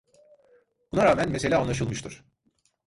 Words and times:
Buna 0.91 1.05
rağmen 1.05 1.29
mesele 1.29 1.55
anlaşılmıştır. 1.55 2.23